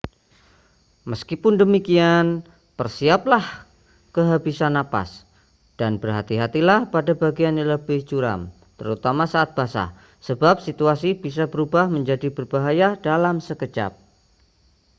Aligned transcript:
meskipun 1.11 1.53
demikian 1.63 2.27
bersiaplah 2.79 3.45
kehabisan 4.15 4.73
napas 4.77 5.09
dan 5.79 5.93
berhati-hatilah 6.01 6.79
pada 6.95 7.11
bagian 7.23 7.53
yang 7.61 7.69
lebih 7.75 7.99
curam 8.09 8.41
terutama 8.81 9.23
saat 9.33 9.49
basah 9.57 9.89
sebab 10.27 10.55
situasi 10.67 11.09
bisa 11.25 11.43
berubah 11.53 11.85
menjadi 11.95 12.27
berbahaya 12.37 12.89
dalam 13.07 13.35
sekejap 13.47 13.91